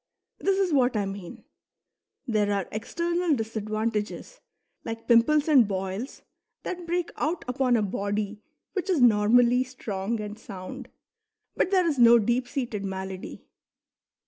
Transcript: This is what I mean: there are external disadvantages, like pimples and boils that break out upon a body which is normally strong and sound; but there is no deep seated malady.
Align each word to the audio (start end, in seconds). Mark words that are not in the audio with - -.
This 0.39 0.57
is 0.57 0.73
what 0.73 0.97
I 0.97 1.05
mean: 1.05 1.43
there 2.25 2.51
are 2.51 2.67
external 2.71 3.35
disadvantages, 3.35 4.41
like 4.83 5.07
pimples 5.07 5.47
and 5.47 5.67
boils 5.67 6.23
that 6.63 6.87
break 6.87 7.11
out 7.17 7.45
upon 7.47 7.77
a 7.77 7.83
body 7.83 8.41
which 8.73 8.89
is 8.89 8.99
normally 8.99 9.63
strong 9.63 10.19
and 10.19 10.39
sound; 10.39 10.89
but 11.55 11.69
there 11.69 11.85
is 11.85 11.99
no 11.99 12.17
deep 12.17 12.47
seated 12.47 12.83
malady. 12.83 13.45